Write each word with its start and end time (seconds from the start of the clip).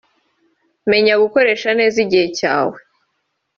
Menya 0.89 1.15
gukoresha 1.23 1.69
neza 1.79 1.97
igihe 2.05 2.27
cyawe 2.37 2.77